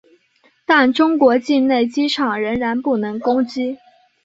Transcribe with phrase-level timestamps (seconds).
[0.65, 3.77] 但中国境内机场依然不能攻击。